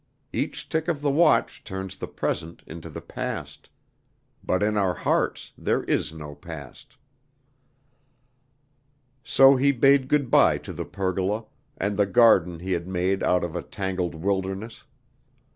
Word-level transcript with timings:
Each 0.33 0.67
tick 0.67 0.87
of 0.87 1.01
the 1.03 1.11
watch 1.11 1.63
turns 1.63 1.95
the 1.95 2.07
present 2.07 2.63
into 2.65 2.89
the 2.89 3.01
past. 3.03 3.69
But 4.43 4.63
in 4.63 4.75
our 4.75 4.95
hearts 4.95 5.53
there 5.55 5.83
is 5.83 6.11
no 6.11 6.33
past." 6.33 6.97
So 9.23 9.57
he 9.57 9.71
bade 9.71 10.07
good 10.07 10.31
by 10.31 10.57
to 10.57 10.73
the 10.73 10.85
pergola, 10.85 11.45
and 11.77 11.97
the 11.97 12.07
garden 12.07 12.61
he 12.61 12.71
had 12.71 12.87
made 12.87 13.21
out 13.21 13.43
of 13.43 13.55
a 13.55 13.61
tangled 13.61 14.15
wilderness. 14.15 14.85